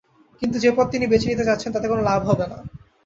কিন্তু 0.41 0.57
যে-পথ 0.59 0.87
তিনি 0.91 1.05
বেছে 1.07 1.27
নিতে 1.29 1.47
চাচ্ছেন 1.47 1.71
তাতে 1.73 1.87
কোনো 1.87 2.01
লাভ 2.01 2.21
হবে 2.29 2.45
না। 2.47 2.57